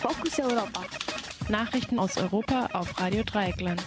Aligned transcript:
Fokus 0.00 0.38
Europa. 0.38 0.82
Nachrichten 1.50 1.98
aus 1.98 2.16
Europa 2.16 2.70
auf 2.72 2.98
Radio 2.98 3.22
Dreieckland. 3.22 3.82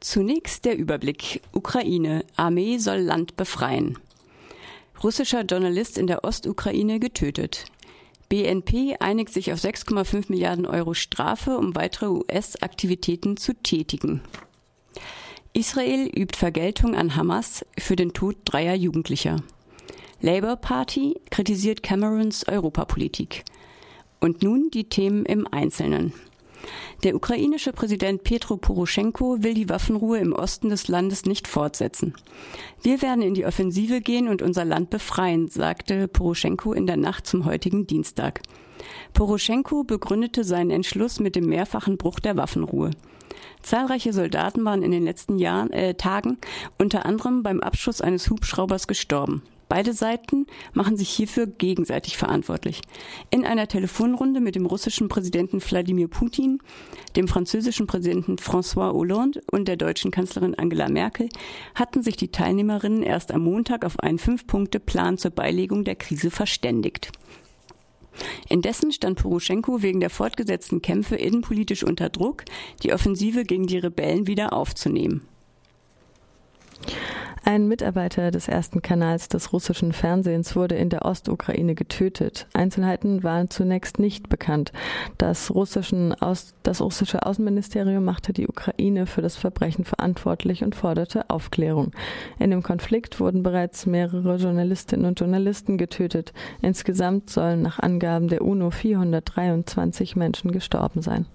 Zunächst 0.00 0.64
der 0.64 0.78
Überblick. 0.78 1.42
Ukraine. 1.52 2.24
Armee 2.36 2.78
soll 2.78 3.00
Land 3.00 3.36
befreien. 3.36 3.98
Russischer 5.04 5.42
Journalist 5.42 5.98
in 5.98 6.06
der 6.06 6.24
Ostukraine 6.24 7.00
getötet. 7.00 7.66
BNP 8.30 8.96
einigt 8.98 9.34
sich 9.34 9.52
auf 9.52 9.58
6,5 9.58 10.30
Milliarden 10.30 10.64
Euro 10.64 10.94
Strafe, 10.94 11.58
um 11.58 11.74
weitere 11.74 12.06
US-Aktivitäten 12.06 13.36
zu 13.36 13.52
tätigen. 13.52 14.22
Israel 15.52 16.06
übt 16.06 16.38
Vergeltung 16.38 16.94
an 16.96 17.14
Hamas 17.14 17.66
für 17.78 17.96
den 17.96 18.14
Tod 18.14 18.36
dreier 18.46 18.74
Jugendlicher. 18.74 19.36
Labour 20.22 20.56
Party 20.56 21.20
kritisiert 21.30 21.82
Camerons 21.82 22.48
Europapolitik. 22.48 23.44
Und 24.20 24.42
nun 24.42 24.70
die 24.70 24.88
Themen 24.88 25.24
im 25.26 25.46
Einzelnen. 25.50 26.12
Der 27.04 27.14
ukrainische 27.14 27.72
Präsident 27.72 28.24
Petro 28.24 28.56
Poroschenko 28.56 29.42
will 29.42 29.54
die 29.54 29.68
Waffenruhe 29.68 30.18
im 30.18 30.32
Osten 30.32 30.70
des 30.70 30.88
Landes 30.88 31.24
nicht 31.26 31.46
fortsetzen. 31.46 32.14
Wir 32.82 33.02
werden 33.02 33.22
in 33.22 33.34
die 33.34 33.44
Offensive 33.44 34.00
gehen 34.00 34.28
und 34.28 34.42
unser 34.42 34.64
Land 34.64 34.90
befreien, 34.90 35.48
sagte 35.48 36.08
Poroschenko 36.08 36.72
in 36.72 36.86
der 36.86 36.96
Nacht 36.96 37.26
zum 37.26 37.44
heutigen 37.44 37.86
Dienstag. 37.86 38.40
Poroschenko 39.12 39.84
begründete 39.84 40.44
seinen 40.44 40.70
Entschluss 40.70 41.20
mit 41.20 41.36
dem 41.36 41.46
mehrfachen 41.46 41.96
Bruch 41.96 42.20
der 42.20 42.36
Waffenruhe. 42.36 42.90
Zahlreiche 43.62 44.12
Soldaten 44.12 44.64
waren 44.64 44.82
in 44.82 44.90
den 44.90 45.04
letzten 45.04 45.38
Jahren, 45.38 45.70
äh, 45.72 45.94
Tagen 45.94 46.38
unter 46.78 47.04
anderem 47.04 47.42
beim 47.42 47.60
Abschuss 47.60 48.00
eines 48.00 48.30
Hubschraubers 48.30 48.86
gestorben. 48.86 49.42
Beide 49.68 49.92
Seiten 49.92 50.46
machen 50.74 50.96
sich 50.96 51.08
hierfür 51.08 51.46
gegenseitig 51.46 52.16
verantwortlich. 52.16 52.82
In 53.30 53.44
einer 53.44 53.66
Telefonrunde 53.66 54.40
mit 54.40 54.54
dem 54.54 54.64
russischen 54.64 55.08
Präsidenten 55.08 55.60
Wladimir 55.60 56.06
Putin, 56.06 56.60
dem 57.16 57.26
französischen 57.26 57.88
Präsidenten 57.88 58.36
François 58.36 58.92
Hollande 58.92 59.42
und 59.50 59.66
der 59.66 59.76
deutschen 59.76 60.12
Kanzlerin 60.12 60.54
Angela 60.54 60.88
Merkel 60.88 61.28
hatten 61.74 62.02
sich 62.02 62.16
die 62.16 62.30
Teilnehmerinnen 62.30 63.02
erst 63.02 63.32
am 63.32 63.42
Montag 63.42 63.84
auf 63.84 63.98
einen 63.98 64.18
Fünf-Punkte-Plan 64.18 65.18
zur 65.18 65.32
Beilegung 65.32 65.82
der 65.82 65.96
Krise 65.96 66.30
verständigt. 66.30 67.10
Indessen 68.48 68.92
stand 68.92 69.18
Poroschenko 69.18 69.82
wegen 69.82 70.00
der 70.00 70.10
fortgesetzten 70.10 70.80
Kämpfe 70.80 71.16
innenpolitisch 71.16 71.82
unter 71.82 72.08
Druck, 72.08 72.44
die 72.82 72.92
Offensive 72.92 73.44
gegen 73.44 73.66
die 73.66 73.78
Rebellen 73.78 74.26
wieder 74.26 74.52
aufzunehmen. 74.52 75.26
Ein 77.48 77.68
Mitarbeiter 77.68 78.32
des 78.32 78.48
ersten 78.48 78.82
Kanals 78.82 79.28
des 79.28 79.52
russischen 79.52 79.92
Fernsehens 79.92 80.56
wurde 80.56 80.74
in 80.74 80.90
der 80.90 81.04
Ostukraine 81.04 81.76
getötet. 81.76 82.48
Einzelheiten 82.54 83.22
waren 83.22 83.50
zunächst 83.50 84.00
nicht 84.00 84.28
bekannt. 84.28 84.72
Das, 85.16 85.52
Aus, 85.52 86.54
das 86.64 86.80
russische 86.80 87.24
Außenministerium 87.24 88.04
machte 88.04 88.32
die 88.32 88.48
Ukraine 88.48 89.06
für 89.06 89.22
das 89.22 89.36
Verbrechen 89.36 89.84
verantwortlich 89.84 90.64
und 90.64 90.74
forderte 90.74 91.30
Aufklärung. 91.30 91.92
In 92.40 92.50
dem 92.50 92.64
Konflikt 92.64 93.20
wurden 93.20 93.44
bereits 93.44 93.86
mehrere 93.86 94.38
Journalistinnen 94.38 95.06
und 95.06 95.20
Journalisten 95.20 95.78
getötet. 95.78 96.32
Insgesamt 96.62 97.30
sollen 97.30 97.62
nach 97.62 97.78
Angaben 97.78 98.26
der 98.26 98.42
UNO 98.42 98.72
423 98.72 100.16
Menschen 100.16 100.50
gestorben 100.50 101.00
sein. 101.00 101.26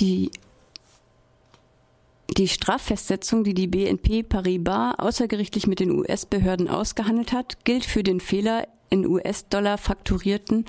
Die 0.00 0.32
die 2.40 2.48
Straffestsetzung, 2.48 3.44
die 3.44 3.52
die 3.52 3.66
BNP 3.66 4.22
Paribas 4.22 4.98
außergerichtlich 4.98 5.66
mit 5.66 5.78
den 5.78 5.90
US-Behörden 5.90 6.68
ausgehandelt 6.68 7.34
hat, 7.34 7.66
gilt 7.66 7.84
für 7.84 8.02
den 8.02 8.18
Fehler 8.18 8.66
in 8.88 9.06
US-Dollar 9.06 9.76
fakturierten 9.76 10.64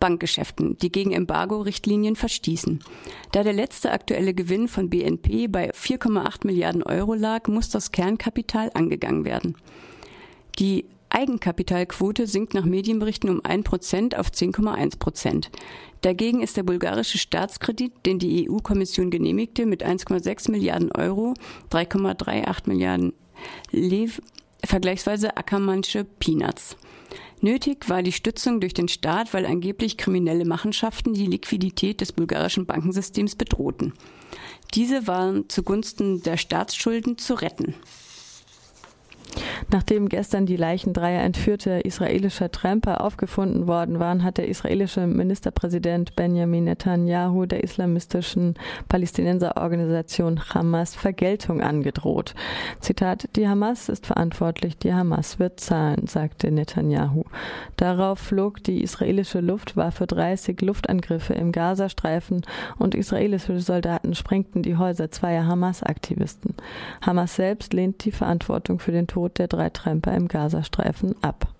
Bankgeschäften, 0.00 0.76
die 0.78 0.90
gegen 0.90 1.12
Embargo-Richtlinien 1.12 2.16
verstießen. 2.16 2.82
Da 3.30 3.44
der 3.44 3.52
letzte 3.52 3.92
aktuelle 3.92 4.34
Gewinn 4.34 4.66
von 4.66 4.90
BNP 4.90 5.46
bei 5.46 5.70
4,8 5.70 6.44
Milliarden 6.44 6.82
Euro 6.82 7.14
lag, 7.14 7.46
muss 7.46 7.70
das 7.70 7.92
Kernkapital 7.92 8.72
angegangen 8.74 9.24
werden. 9.24 9.54
Die 10.58 10.86
Eigenkapitalquote 11.14 12.26
sinkt 12.26 12.54
nach 12.54 12.64
Medienberichten 12.64 13.28
um 13.28 13.44
1 13.44 13.64
Prozent 13.64 14.18
auf 14.18 14.28
10,1 14.28 14.98
Prozent. 14.98 15.50
Dagegen 16.00 16.42
ist 16.42 16.56
der 16.56 16.62
bulgarische 16.62 17.18
Staatskredit, 17.18 17.92
den 18.06 18.18
die 18.18 18.48
EU-Kommission 18.48 19.10
genehmigte, 19.10 19.66
mit 19.66 19.84
1,6 19.84 20.50
Milliarden 20.50 20.90
Euro, 20.92 21.34
3,38 21.70 22.68
Milliarden 22.68 23.12
Lev, 23.70 24.22
vergleichsweise 24.64 25.36
ackermannsche 25.36 26.04
Peanuts. 26.04 26.76
Nötig 27.40 27.88
war 27.88 28.02
die 28.02 28.12
Stützung 28.12 28.60
durch 28.60 28.72
den 28.72 28.88
Staat, 28.88 29.34
weil 29.34 29.44
angeblich 29.44 29.98
kriminelle 29.98 30.44
Machenschaften 30.44 31.12
die 31.12 31.26
Liquidität 31.26 32.00
des 32.00 32.12
bulgarischen 32.12 32.66
Bankensystems 32.66 33.34
bedrohten. 33.34 33.92
Diese 34.74 35.06
waren 35.06 35.48
zugunsten 35.48 36.22
der 36.22 36.36
Staatsschulden 36.36 37.18
zu 37.18 37.34
retten. 37.34 37.74
Nachdem 39.72 40.10
gestern 40.10 40.44
die 40.44 40.56
Leichen 40.56 40.92
dreier 40.92 41.22
entführter 41.22 41.86
israelischer 41.86 42.52
Tramper 42.52 43.00
aufgefunden 43.00 43.66
worden 43.66 43.98
waren, 44.00 44.22
hat 44.22 44.36
der 44.36 44.46
israelische 44.46 45.06
Ministerpräsident 45.06 46.14
Benjamin 46.14 46.64
Netanyahu 46.64 47.46
der 47.46 47.64
islamistischen 47.64 48.54
Palästinenserorganisation 48.90 50.42
Hamas 50.52 50.94
Vergeltung 50.94 51.62
angedroht. 51.62 52.34
Zitat, 52.80 53.30
die 53.34 53.48
Hamas 53.48 53.88
ist 53.88 54.04
verantwortlich, 54.04 54.76
die 54.76 54.92
Hamas 54.92 55.38
wird 55.38 55.58
zahlen, 55.58 56.06
sagte 56.06 56.50
Netanyahu. 56.50 57.24
Darauf 57.78 58.18
flog 58.18 58.62
die 58.62 58.82
israelische 58.82 59.40
Luftwaffe 59.40 60.06
30 60.06 60.60
Luftangriffe 60.60 61.32
im 61.32 61.50
Gazastreifen 61.50 62.42
und 62.78 62.94
israelische 62.94 63.58
Soldaten 63.58 64.14
sprengten 64.14 64.62
die 64.62 64.76
Häuser 64.76 65.10
zweier 65.10 65.46
Hamas-Aktivisten. 65.46 66.56
Hamas 67.00 67.36
selbst 67.36 67.72
lehnt 67.72 68.04
die 68.04 68.12
Verantwortung 68.12 68.78
für 68.78 68.92
den 68.92 69.06
Tod 69.06 69.38
der 69.38 69.48
drei 69.48 69.61
Tramper 69.70 70.14
im 70.14 70.28
Gazastreifen 70.28 71.14
ab. 71.22 71.51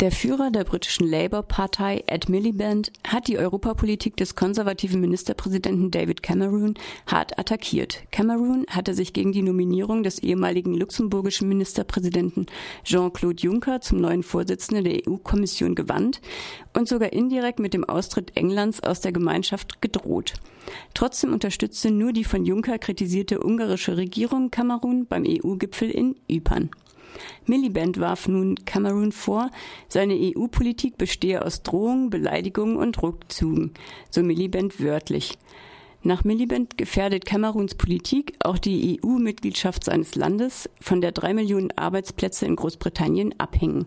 Der 0.00 0.12
Führer 0.12 0.52
der 0.52 0.62
britischen 0.62 1.08
Labour-Partei, 1.08 2.04
Ed 2.06 2.28
Miliband, 2.28 2.92
hat 3.02 3.26
die 3.26 3.36
Europapolitik 3.36 4.16
des 4.16 4.36
konservativen 4.36 5.00
Ministerpräsidenten 5.00 5.90
David 5.90 6.22
Cameron 6.22 6.74
hart 7.08 7.36
attackiert. 7.36 8.04
Cameron 8.12 8.64
hatte 8.70 8.94
sich 8.94 9.12
gegen 9.12 9.32
die 9.32 9.42
Nominierung 9.42 10.04
des 10.04 10.20
ehemaligen 10.20 10.74
luxemburgischen 10.74 11.48
Ministerpräsidenten 11.48 12.46
Jean-Claude 12.84 13.42
Juncker 13.42 13.80
zum 13.80 14.00
neuen 14.00 14.22
Vorsitzenden 14.22 14.84
der 14.84 15.02
EU-Kommission 15.08 15.74
gewandt 15.74 16.20
und 16.74 16.86
sogar 16.86 17.12
indirekt 17.12 17.58
mit 17.58 17.74
dem 17.74 17.82
Austritt 17.82 18.36
Englands 18.36 18.80
aus 18.84 19.00
der 19.00 19.10
Gemeinschaft 19.10 19.82
gedroht. 19.82 20.34
Trotzdem 20.94 21.32
unterstützte 21.32 21.90
nur 21.90 22.12
die 22.12 22.22
von 22.22 22.44
Juncker 22.44 22.78
kritisierte 22.78 23.42
ungarische 23.42 23.96
Regierung 23.96 24.52
Kamerun 24.52 25.06
beim 25.06 25.24
EU-Gipfel 25.26 25.90
in 25.90 26.14
Ypern. 26.30 26.70
Miliband 27.46 28.00
warf 28.00 28.28
nun 28.28 28.56
Cameron 28.64 29.12
vor, 29.12 29.50
seine 29.88 30.14
EU-Politik 30.14 30.98
bestehe 30.98 31.44
aus 31.44 31.62
Drohungen, 31.62 32.10
Beleidigungen 32.10 32.76
und 32.76 33.02
Rückzügen, 33.02 33.72
so 34.10 34.22
Miliband 34.22 34.80
wörtlich. 34.80 35.38
Nach 36.02 36.24
Miliband 36.24 36.78
gefährdet 36.78 37.26
Kameruns 37.26 37.74
Politik 37.74 38.34
auch 38.44 38.58
die 38.58 39.00
EU-Mitgliedschaft 39.02 39.84
seines 39.84 40.14
Landes, 40.14 40.70
von 40.80 41.00
der 41.00 41.12
drei 41.12 41.34
Millionen 41.34 41.76
Arbeitsplätze 41.76 42.46
in 42.46 42.56
Großbritannien 42.56 43.34
abhängen. 43.38 43.86